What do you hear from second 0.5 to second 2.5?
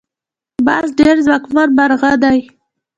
باز ډیر ځواکمن مرغه دی